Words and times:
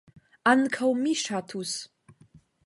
Ankaŭ 0.51 0.89
mi 1.01 1.13
ŝatus. 1.25 1.75